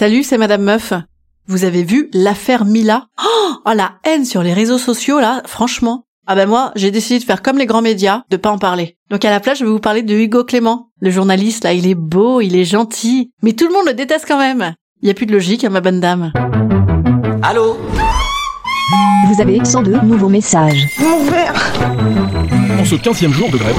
Salut, 0.00 0.22
c'est 0.22 0.38
Madame 0.38 0.62
Meuf. 0.62 0.94
Vous 1.46 1.64
avez 1.64 1.84
vu 1.84 2.08
l'affaire 2.14 2.64
Mila? 2.64 3.08
Oh, 3.22 3.52
oh, 3.66 3.72
la 3.74 3.96
haine 4.04 4.24
sur 4.24 4.42
les 4.42 4.54
réseaux 4.54 4.78
sociaux 4.78 5.20
là, 5.20 5.42
franchement. 5.44 6.06
Ah 6.26 6.34
ben 6.34 6.48
moi, 6.48 6.72
j'ai 6.74 6.90
décidé 6.90 7.18
de 7.18 7.24
faire 7.24 7.42
comme 7.42 7.58
les 7.58 7.66
grands 7.66 7.82
médias, 7.82 8.22
de 8.30 8.38
pas 8.38 8.50
en 8.50 8.56
parler. 8.56 8.96
Donc 9.10 9.26
à 9.26 9.30
la 9.30 9.40
place, 9.40 9.58
je 9.58 9.64
vais 9.66 9.70
vous 9.70 9.78
parler 9.78 10.00
de 10.00 10.14
Hugo 10.14 10.42
Clément. 10.42 10.88
Le 11.02 11.10
journaliste 11.10 11.64
là, 11.64 11.74
il 11.74 11.86
est 11.86 11.94
beau, 11.94 12.40
il 12.40 12.56
est 12.56 12.64
gentil, 12.64 13.30
mais 13.42 13.52
tout 13.52 13.66
le 13.66 13.74
monde 13.74 13.88
le 13.88 13.92
déteste 13.92 14.24
quand 14.26 14.38
même. 14.38 14.74
Il 15.02 15.08
y 15.08 15.10
a 15.10 15.14
plus 15.14 15.26
de 15.26 15.32
logique 15.32 15.64
à 15.64 15.68
ma 15.68 15.82
bonne 15.82 16.00
dame. 16.00 16.32
Allô? 17.42 17.76
Vous 19.26 19.42
avez 19.42 19.62
102 19.62 20.00
nouveaux 20.00 20.30
messages. 20.30 20.86
Mon 20.98 21.24
verre 21.24 21.52
En 22.80 22.86
ce 22.86 22.94
15 22.94 23.28
jour 23.32 23.50
de 23.50 23.58
grève. 23.58 23.76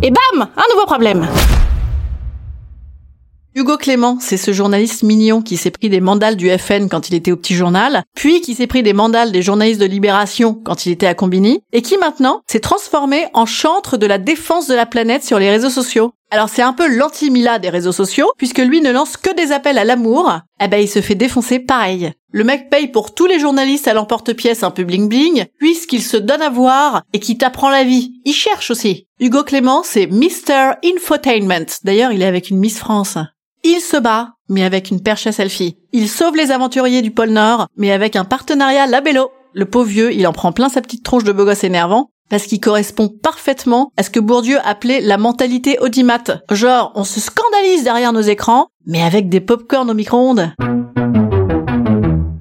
Et 0.00 0.12
bam 0.12 0.48
Un 0.56 0.74
nouveau 0.74 0.86
problème 0.86 1.26
Clément, 3.80 4.18
c'est 4.20 4.36
ce 4.36 4.52
journaliste 4.52 5.02
mignon 5.02 5.42
qui 5.42 5.56
s'est 5.56 5.70
pris 5.70 5.88
des 5.88 6.00
mandales 6.00 6.36
du 6.36 6.50
FN 6.56 6.88
quand 6.88 7.08
il 7.08 7.14
était 7.14 7.32
au 7.32 7.36
petit 7.36 7.54
journal, 7.54 8.04
puis 8.14 8.40
qui 8.40 8.54
s'est 8.54 8.66
pris 8.66 8.82
des 8.82 8.92
mandales 8.92 9.32
des 9.32 9.42
journalistes 9.42 9.80
de 9.80 9.86
Libération 9.86 10.54
quand 10.54 10.86
il 10.86 10.92
était 10.92 11.06
à 11.06 11.14
Combini, 11.14 11.62
et 11.72 11.82
qui 11.82 11.96
maintenant 11.96 12.42
s'est 12.46 12.60
transformé 12.60 13.26
en 13.34 13.46
chantre 13.46 13.96
de 13.96 14.06
la 14.06 14.18
défense 14.18 14.68
de 14.68 14.74
la 14.74 14.86
planète 14.86 15.24
sur 15.24 15.38
les 15.38 15.50
réseaux 15.50 15.70
sociaux. 15.70 16.12
Alors 16.30 16.48
c'est 16.48 16.62
un 16.62 16.72
peu 16.72 16.86
l'anti-Mila 16.86 17.58
des 17.58 17.70
réseaux 17.70 17.90
sociaux, 17.90 18.30
puisque 18.38 18.58
lui 18.58 18.80
ne 18.80 18.92
lance 18.92 19.16
que 19.16 19.34
des 19.34 19.50
appels 19.50 19.78
à 19.78 19.84
l'amour, 19.84 20.30
eh 20.62 20.68
ben 20.68 20.78
il 20.78 20.88
se 20.88 21.00
fait 21.00 21.16
défoncer 21.16 21.58
pareil. 21.58 22.12
Le 22.32 22.44
mec 22.44 22.70
paye 22.70 22.86
pour 22.86 23.14
tous 23.14 23.26
les 23.26 23.40
journalistes 23.40 23.88
à 23.88 23.94
l'emporte-pièce 23.94 24.62
un 24.62 24.70
peu 24.70 24.84
bling-bling, 24.84 25.46
puisqu'il 25.58 26.02
se 26.02 26.16
donne 26.16 26.42
à 26.42 26.50
voir 26.50 27.02
et 27.12 27.18
qui 27.18 27.36
t'apprend 27.36 27.70
la 27.70 27.82
vie. 27.82 28.12
Il 28.24 28.34
cherche 28.34 28.70
aussi. 28.70 29.08
Hugo 29.18 29.42
Clément, 29.42 29.82
c'est 29.82 30.06
Mr. 30.06 30.74
Infotainment. 30.84 31.66
D'ailleurs, 31.82 32.12
il 32.12 32.22
est 32.22 32.26
avec 32.26 32.50
une 32.50 32.58
Miss 32.58 32.78
France. 32.78 33.18
Il 33.62 33.80
se 33.80 33.98
bat, 33.98 34.36
mais 34.48 34.64
avec 34.64 34.90
une 34.90 35.02
perche 35.02 35.26
à 35.26 35.32
selfie. 35.32 35.76
Il 35.92 36.08
sauve 36.08 36.34
les 36.34 36.50
aventuriers 36.50 37.02
du 37.02 37.10
pôle 37.10 37.28
Nord, 37.28 37.66
mais 37.76 37.92
avec 37.92 38.16
un 38.16 38.24
partenariat 38.24 38.86
labello. 38.86 39.30
Le 39.52 39.66
pauvre 39.66 39.86
vieux, 39.86 40.14
il 40.14 40.26
en 40.26 40.32
prend 40.32 40.52
plein 40.52 40.70
sa 40.70 40.80
petite 40.80 41.04
tronche 41.04 41.24
de 41.24 41.32
beau 41.32 41.44
gosse 41.44 41.64
énervant, 41.64 42.08
parce 42.30 42.44
qu'il 42.44 42.60
correspond 42.60 43.08
parfaitement 43.08 43.92
à 43.98 44.02
ce 44.02 44.08
que 44.08 44.20
Bourdieu 44.20 44.58
appelait 44.64 45.02
la 45.02 45.18
mentalité 45.18 45.78
audimat. 45.78 46.42
Genre, 46.50 46.90
on 46.94 47.04
se 47.04 47.20
scandalise 47.20 47.84
derrière 47.84 48.14
nos 48.14 48.22
écrans, 48.22 48.68
mais 48.86 49.02
avec 49.02 49.28
des 49.28 49.40
pop-corn 49.40 49.90
au 49.90 49.94
micro-ondes. 49.94 50.52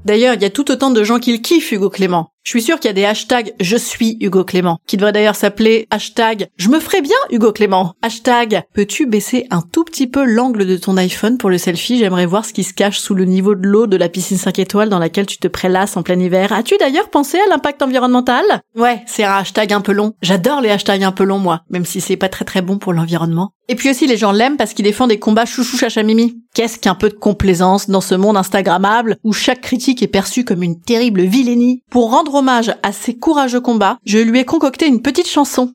D'ailleurs, 0.06 0.36
il 0.36 0.42
y 0.42 0.46
a 0.46 0.50
tout 0.50 0.72
autant 0.72 0.90
de 0.90 1.04
gens 1.04 1.20
qui 1.20 1.34
le 1.34 1.40
kiffent, 1.40 1.74
Hugo 1.74 1.90
Clément. 1.90 2.30
Je 2.44 2.52
suis 2.52 2.62
sûr 2.62 2.80
qu'il 2.80 2.88
y 2.88 2.92
a 2.92 2.94
des 2.94 3.06
hashtags 3.06 3.54
je 3.60 3.76
suis 3.76 4.18
Hugo 4.22 4.44
Clément, 4.44 4.80
qui 4.88 4.98
devraient 4.98 5.12
d'ailleurs 5.12 5.36
s'appeler 5.36 5.88
hashtag 5.92 6.48
je 6.56 6.70
me 6.70 6.80
ferai 6.80 7.02
bien 7.02 7.18
Hugo 7.32 7.52
Clément. 7.52 7.94
Hashtag 8.02 8.64
peux-tu 8.74 9.06
baisser 9.06 9.46
un 9.50 9.62
tout 9.62 9.84
petit 9.84 10.08
peu 10.08 10.24
l'angle 10.24 10.66
de 10.66 10.78
ton 10.78 10.96
iPhone 10.98 11.38
pour 11.38 11.50
le 11.50 11.58
selfie? 11.58 12.00
J'aimerais 12.00 12.26
voir 12.26 12.46
ce 12.46 12.54
qui 12.54 12.64
se 12.64 12.74
cache 12.74 13.00
sous 13.00 13.14
le 13.14 13.26
niveau 13.26 13.56
de 13.56 13.68
l'eau 13.68 13.88
de 13.88 13.98
la 13.98 14.10
piscine 14.10 14.38
5 14.38 14.58
étoiles 14.60 14.90
dans 14.90 15.00
laquelle 15.00 15.26
tu 15.26 15.38
te 15.38 15.48
prélasses 15.48 15.98
en 15.98 16.04
plein 16.04 16.20
hiver. 16.20 16.54
As-tu 16.54 16.76
d'ailleurs 16.80 17.10
pensé 17.10 17.38
à 17.38 17.50
l'impact 17.50 17.82
environnemental? 17.82 18.44
Ouais, 18.76 19.04
c'est 19.06 19.26
un 19.26 19.34
hashtag 19.34 19.74
un 19.74 19.82
peu 19.82 19.92
long. 19.92 20.14
J'adore 20.22 20.62
les 20.62 20.70
hashtags 20.70 21.04
un 21.04 21.12
peu 21.12 21.26
longs, 21.26 21.40
moi, 21.40 21.62
même 21.70 21.86
si 21.86 22.00
c'est 22.00 22.18
pas 22.18 22.30
très 22.30 22.46
très 22.46 22.62
bon 22.62 22.78
pour 22.78 22.94
l'environnement. 22.94 23.52
Et 23.68 23.76
puis 23.76 23.92
aussi, 23.92 24.08
les 24.08 24.18
gens 24.18 24.32
l'aiment 24.32 24.58
parce 24.58 24.74
qu'il 24.74 24.84
défend 24.84 25.06
des 25.06 25.20
combats 25.20 25.46
chouchou 25.46 25.78
chacha 25.78 26.02
mimi. 26.02 26.42
Qu'est-ce 26.56 26.80
qu'un 26.80 26.96
peu 26.96 27.10
de 27.10 27.14
complaisance 27.14 27.88
dans 27.88 28.02
ce 28.02 28.16
monde 28.16 28.36
instagrammable 28.36 29.18
où 29.24 29.32
chaque 29.32 29.62
critique 29.62 30.02
est 30.02 30.08
perçue 30.08 30.44
comme 30.44 30.64
une 30.64 30.82
terrible 30.82 31.22
vilénie 31.22 31.84
Pour 31.92 32.10
rendre 32.10 32.29
hommage 32.36 32.76
à 32.84 32.92
ses 32.92 33.18
courageux 33.18 33.62
combats, 33.62 33.98
je 34.06 34.18
lui 34.18 34.40
ai 34.40 34.46
concocté 34.46 34.88
une 34.88 35.02
petite 35.02 35.28
chanson. 35.28 35.74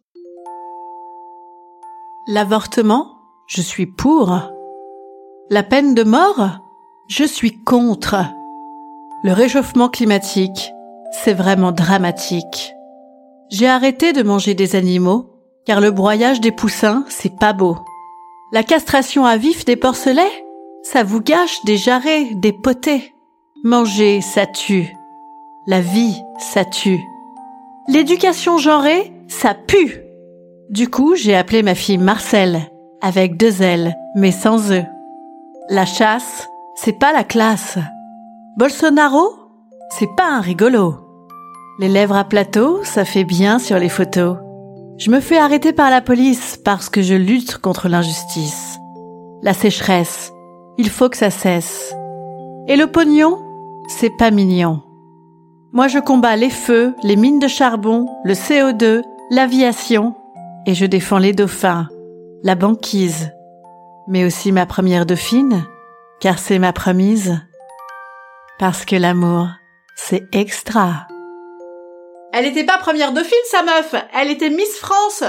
L'avortement, 2.26 3.18
je 3.46 3.60
suis 3.60 3.86
pour. 3.86 4.38
La 5.50 5.62
peine 5.62 5.94
de 5.94 6.04
mort, 6.04 6.58
je 7.08 7.24
suis 7.24 7.62
contre. 7.64 8.16
Le 9.22 9.32
réchauffement 9.32 9.88
climatique, 9.88 10.72
c'est 11.12 11.34
vraiment 11.34 11.72
dramatique. 11.72 12.72
J'ai 13.50 13.68
arrêté 13.68 14.12
de 14.12 14.22
manger 14.22 14.54
des 14.54 14.74
animaux, 14.74 15.30
car 15.66 15.80
le 15.80 15.90
broyage 15.90 16.40
des 16.40 16.52
poussins, 16.52 17.04
c'est 17.08 17.36
pas 17.38 17.52
beau. 17.52 17.78
La 18.52 18.62
castration 18.62 19.26
à 19.26 19.36
vif 19.36 19.64
des 19.64 19.76
porcelets, 19.76 20.44
ça 20.82 21.02
vous 21.02 21.20
gâche 21.20 21.62
des 21.64 21.76
jarrets, 21.76 22.34
des 22.34 22.52
potets. 22.52 23.12
Manger, 23.64 24.20
ça 24.20 24.46
tue. 24.46 24.94
La 25.66 25.80
vie, 25.80 26.22
ça 26.38 26.66
tue. 26.66 27.00
L'éducation 27.88 28.58
genrée, 28.58 29.12
ça 29.28 29.54
pue. 29.54 30.02
Du 30.68 30.90
coup, 30.90 31.14
j'ai 31.14 31.34
appelé 31.34 31.62
ma 31.62 31.74
fille 31.74 31.96
Marcel, 31.96 32.60
avec 33.00 33.38
deux 33.38 33.62
ailes, 33.62 33.94
mais 34.14 34.30
sans 34.30 34.72
eux. 34.72 34.84
La 35.70 35.86
chasse, 35.86 36.48
c'est 36.74 36.98
pas 36.98 37.14
la 37.14 37.24
classe. 37.24 37.78
Bolsonaro, 38.58 39.34
c'est 39.88 40.14
pas 40.16 40.28
un 40.28 40.40
rigolo. 40.42 40.96
Les 41.78 41.88
lèvres 41.88 42.16
à 42.16 42.24
plateau, 42.24 42.84
ça 42.84 43.06
fait 43.06 43.24
bien 43.24 43.58
sur 43.58 43.78
les 43.78 43.88
photos. 43.88 44.36
Je 44.98 45.10
me 45.10 45.20
fais 45.20 45.38
arrêter 45.38 45.72
par 45.72 45.88
la 45.88 46.02
police 46.02 46.58
parce 46.62 46.90
que 46.90 47.00
je 47.00 47.14
lutte 47.14 47.56
contre 47.56 47.88
l'injustice. 47.88 48.78
La 49.42 49.54
sécheresse, 49.54 50.30
il 50.76 50.90
faut 50.90 51.08
que 51.08 51.16
ça 51.16 51.30
cesse. 51.30 51.94
Et 52.68 52.76
le 52.76 52.86
pognon, 52.86 53.38
c'est 53.88 54.16
pas 54.18 54.30
mignon. 54.30 54.82
Moi 55.74 55.88
je 55.88 55.98
combats 55.98 56.36
les 56.36 56.50
feux, 56.50 56.94
les 57.02 57.16
mines 57.16 57.40
de 57.40 57.48
charbon, 57.48 58.06
le 58.22 58.34
CO2, 58.34 59.02
l'aviation, 59.30 60.14
et 60.66 60.74
je 60.74 60.86
défends 60.86 61.18
les 61.18 61.32
dauphins, 61.32 61.88
la 62.44 62.54
banquise, 62.54 63.32
mais 64.06 64.24
aussi 64.24 64.52
ma 64.52 64.66
première 64.66 65.04
dauphine, 65.04 65.64
car 66.20 66.38
c'est 66.38 66.60
ma 66.60 66.72
promise. 66.72 67.40
Parce 68.60 68.84
que 68.84 68.94
l'amour, 68.94 69.48
c'est 69.96 70.22
extra. 70.32 71.08
Elle 72.32 72.46
était 72.46 72.62
pas 72.64 72.78
première 72.78 73.12
dauphine, 73.12 73.36
sa 73.50 73.64
meuf 73.64 73.96
Elle 74.14 74.30
était 74.30 74.50
Miss 74.50 74.76
France 74.76 75.24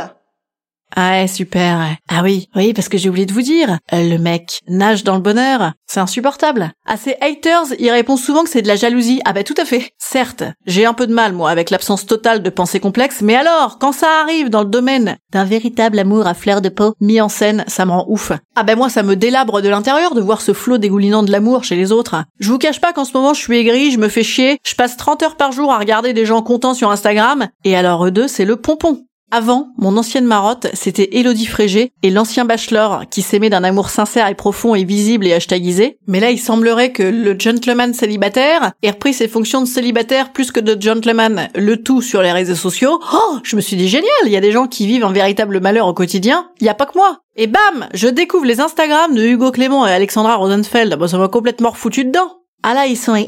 ah 0.95 1.11
ouais, 1.11 1.27
super. 1.27 1.95
Ah 2.09 2.21
oui, 2.23 2.47
oui, 2.55 2.73
parce 2.73 2.89
que 2.89 2.97
j'ai 2.97 3.09
oublié 3.09 3.25
de 3.25 3.33
vous 3.33 3.41
dire, 3.41 3.79
euh, 3.93 4.09
le 4.09 4.17
mec 4.17 4.61
nage 4.67 5.03
dans 5.03 5.15
le 5.15 5.21
bonheur. 5.21 5.73
C'est 5.87 5.99
insupportable. 5.99 6.71
À 6.87 6.97
ses 6.97 7.15
haters, 7.21 7.73
il 7.79 7.89
répond 7.91 8.17
souvent 8.17 8.43
que 8.43 8.49
c'est 8.49 8.61
de 8.61 8.67
la 8.67 8.75
jalousie. 8.75 9.21
Ah 9.25 9.33
bah 9.33 9.43
tout 9.43 9.55
à 9.57 9.65
fait. 9.65 9.91
Certes, 9.97 10.43
j'ai 10.65 10.85
un 10.85 10.93
peu 10.93 11.07
de 11.07 11.13
mal, 11.13 11.33
moi, 11.33 11.49
avec 11.49 11.69
l'absence 11.69 12.05
totale 12.05 12.43
de 12.43 12.49
pensée 12.49 12.79
complexe, 12.79 13.21
mais 13.21 13.35
alors, 13.35 13.77
quand 13.79 13.91
ça 13.91 14.07
arrive 14.21 14.49
dans 14.49 14.63
le 14.63 14.69
domaine 14.69 15.17
d'un 15.31 15.43
véritable 15.43 15.99
amour 15.99 16.27
à 16.27 16.33
fleur 16.33 16.61
de 16.61 16.69
peau 16.69 16.93
mis 17.01 17.19
en 17.19 17.29
scène, 17.29 17.65
ça 17.67 17.85
me 17.85 17.91
rend 17.91 18.05
ouf. 18.07 18.31
Ah 18.55 18.63
ben 18.63 18.77
moi, 18.77 18.89
ça 18.89 19.03
me 19.03 19.15
délabre 19.15 19.61
de 19.61 19.69
l'intérieur 19.69 20.15
de 20.15 20.21
voir 20.21 20.41
ce 20.41 20.53
flot 20.53 20.77
dégoulinant 20.77 21.23
de 21.23 21.31
l'amour 21.31 21.63
chez 21.63 21.75
les 21.75 21.91
autres. 21.91 22.23
Je 22.39 22.49
vous 22.49 22.57
cache 22.57 22.81
pas 22.81 22.93
qu'en 22.93 23.05
ce 23.05 23.13
moment, 23.13 23.33
je 23.33 23.41
suis 23.41 23.57
aigri, 23.57 23.91
je 23.91 23.99
me 23.99 24.07
fais 24.07 24.23
chier, 24.23 24.59
je 24.65 24.75
passe 24.75 24.97
30 24.97 25.23
heures 25.23 25.37
par 25.37 25.51
jour 25.51 25.73
à 25.73 25.77
regarder 25.77 26.13
des 26.13 26.25
gens 26.25 26.41
contents 26.41 26.73
sur 26.73 26.91
Instagram, 26.91 27.47
et 27.63 27.75
alors 27.75 28.05
eux 28.05 28.11
deux, 28.11 28.27
c'est 28.27 28.45
le 28.45 28.55
pompon. 28.55 29.05
Avant, 29.37 29.73
mon 29.77 29.97
ancienne 29.97 30.23
marotte, 30.23 30.67
c'était 30.71 31.09
Elodie 31.11 31.45
Frégé 31.45 31.91
et 32.03 32.09
l'ancien 32.09 32.45
bachelor 32.45 33.03
qui 33.11 33.21
s'aimait 33.21 33.49
d'un 33.49 33.65
amour 33.65 33.89
sincère 33.89 34.29
et 34.29 34.33
profond 34.33 34.75
et 34.75 34.85
visible 34.85 35.27
et 35.27 35.33
hashtagisé. 35.33 35.97
Mais 36.07 36.21
là, 36.21 36.31
il 36.31 36.39
semblerait 36.39 36.93
que 36.93 37.03
le 37.03 37.37
gentleman 37.37 37.93
célibataire 37.93 38.71
ait 38.81 38.91
repris 38.91 39.13
ses 39.13 39.27
fonctions 39.27 39.59
de 39.59 39.67
célibataire 39.67 40.31
plus 40.31 40.53
que 40.53 40.61
de 40.61 40.81
gentleman, 40.81 41.49
le 41.53 41.83
tout 41.83 42.01
sur 42.01 42.21
les 42.21 42.31
réseaux 42.31 42.55
sociaux. 42.55 43.01
Oh, 43.13 43.39
je 43.43 43.57
me 43.57 43.61
suis 43.61 43.75
dit 43.75 43.89
génial, 43.89 44.09
il 44.25 44.31
y 44.31 44.37
a 44.37 44.41
des 44.41 44.53
gens 44.53 44.67
qui 44.67 44.87
vivent 44.87 45.03
un 45.03 45.11
véritable 45.11 45.59
malheur 45.59 45.87
au 45.87 45.93
quotidien. 45.93 46.47
Il 46.61 46.65
y 46.67 46.69
a 46.69 46.73
pas 46.73 46.85
que 46.85 46.97
moi. 46.97 47.19
Et 47.35 47.47
bam, 47.47 47.89
je 47.93 48.07
découvre 48.07 48.45
les 48.45 48.61
Instagram 48.61 49.13
de 49.13 49.21
Hugo 49.21 49.51
Clément 49.51 49.85
et 49.85 49.91
Alexandra 49.91 50.37
Rosenfeld. 50.37 50.95
Bah, 50.95 51.09
ça 51.09 51.17
m'a 51.17 51.27
complètement 51.27 51.73
foutu 51.73 52.05
dedans. 52.05 52.37
Ah 52.67 52.73
là, 52.73 52.87
ils 52.87 52.97
sont 52.97 53.13
je 53.13 53.21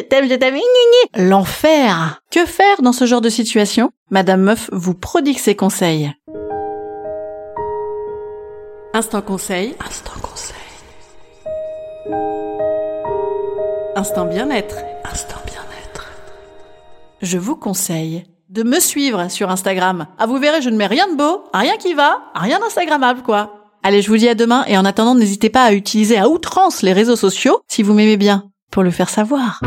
t'aime, 0.00 0.26
je 0.26 0.34
t'aime. 0.36 0.56
L'enfer. 1.14 2.22
Que 2.30 2.46
faire 2.46 2.80
dans 2.80 2.94
ce 2.94 3.04
genre 3.04 3.20
de 3.20 3.28
situation 3.28 3.90
Madame 4.08 4.40
Meuf 4.40 4.70
vous 4.72 4.94
prodigue 4.94 5.36
ses 5.36 5.54
conseils. 5.54 6.10
Instant 8.94 9.20
conseil. 9.20 9.74
Instant 9.86 10.18
conseil. 10.22 10.56
Instant 13.94 14.24
bien-être. 14.24 14.76
Instant 15.04 15.42
bien-être. 15.44 16.10
Je 17.20 17.36
vous 17.36 17.56
conseille 17.56 18.24
de 18.48 18.62
me 18.62 18.80
suivre 18.80 19.28
sur 19.28 19.50
Instagram. 19.50 20.06
Ah, 20.16 20.24
vous 20.24 20.38
verrez, 20.38 20.62
je 20.62 20.70
ne 20.70 20.78
mets 20.78 20.86
rien 20.86 21.06
de 21.06 21.16
beau, 21.16 21.44
rien 21.52 21.76
qui 21.76 21.92
va, 21.92 22.22
rien 22.34 22.60
d'instagrammable, 22.60 23.22
quoi. 23.22 23.63
Allez, 23.86 24.00
je 24.00 24.08
vous 24.08 24.16
dis 24.16 24.30
à 24.30 24.34
demain 24.34 24.64
et 24.66 24.78
en 24.78 24.86
attendant, 24.86 25.14
n'hésitez 25.14 25.50
pas 25.50 25.62
à 25.62 25.72
utiliser 25.74 26.16
à 26.16 26.30
outrance 26.30 26.80
les 26.80 26.94
réseaux 26.94 27.16
sociaux 27.16 27.60
si 27.68 27.82
vous 27.82 27.92
m'aimez 27.92 28.16
bien 28.16 28.50
pour 28.70 28.82
le 28.82 28.90
faire 28.90 29.10
savoir. 29.10 29.60